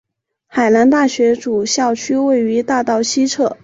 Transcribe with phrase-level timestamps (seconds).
[0.47, 3.55] 海南大学主校区位于大道西侧。